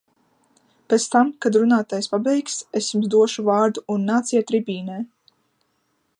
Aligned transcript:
Pēc 0.93 1.03
tam, 1.15 1.29
kad 1.45 1.59
runātājs 1.63 2.07
pabeigs, 2.15 2.57
es 2.81 2.89
jums 2.95 3.13
došu 3.17 3.47
vārdu, 3.51 3.85
un 3.97 4.09
nāciet 4.13 4.51
tribīnē! 4.55 4.99